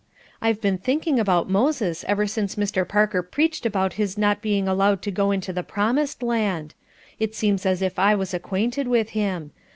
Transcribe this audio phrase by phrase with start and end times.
[0.41, 2.87] I've been thinking about Moses ever since Mr.
[2.89, 6.73] Parker preached about his not being allowed to go into the promised land.
[7.19, 9.51] It seems as if I was acquainted with him.